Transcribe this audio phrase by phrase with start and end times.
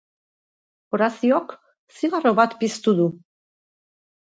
[0.97, 1.53] Horaziok
[1.99, 3.09] zigarro bat piztu du.